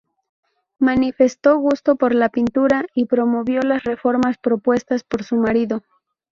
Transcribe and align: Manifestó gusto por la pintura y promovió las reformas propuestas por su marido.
Manifestó 0.79 1.59
gusto 1.59 1.95
por 1.95 2.15
la 2.15 2.29
pintura 2.29 2.87
y 2.95 3.05
promovió 3.05 3.61
las 3.61 3.83
reformas 3.83 4.39
propuestas 4.39 5.03
por 5.03 5.23
su 5.23 5.35
marido. 5.35 5.83